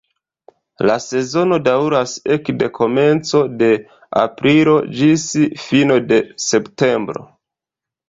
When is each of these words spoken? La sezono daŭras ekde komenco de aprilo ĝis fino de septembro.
La 0.89 0.95
sezono 1.03 1.59
daŭras 1.67 2.15
ekde 2.37 2.71
komenco 2.79 3.43
de 3.61 3.69
aprilo 4.25 4.77
ĝis 4.99 5.29
fino 5.69 6.03
de 6.11 6.23
septembro. 6.51 7.33